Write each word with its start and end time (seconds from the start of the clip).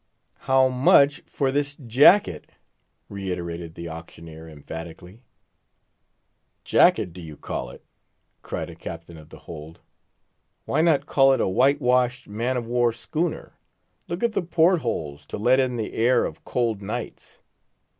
"How 0.49 0.67
much 0.67 1.19
for 1.27 1.51
this 1.51 1.75
jacket?" 1.75 2.49
reiterated 3.07 3.75
the 3.75 3.87
auctioneer, 3.87 4.47
emphatically. 4.49 5.21
"Jacket, 6.63 7.13
do 7.13 7.21
you 7.21 7.37
call 7.37 7.69
it!" 7.69 7.85
cried 8.41 8.71
a 8.71 8.75
captain 8.75 9.15
of 9.15 9.29
the 9.29 9.41
hold. 9.45 9.79
"Why 10.65 10.81
not 10.81 11.05
call 11.05 11.33
it 11.33 11.39
a 11.39 11.47
white 11.47 11.79
washed 11.79 12.27
man 12.27 12.57
of 12.57 12.65
war 12.65 12.91
schooner? 12.91 13.53
Look 14.07 14.23
at 14.23 14.33
the 14.33 14.41
port 14.41 14.79
holes, 14.81 15.23
to 15.27 15.37
let 15.37 15.59
in 15.59 15.77
the 15.77 15.93
air 15.93 16.25
of 16.25 16.43
cold 16.43 16.81
nights." 16.81 17.41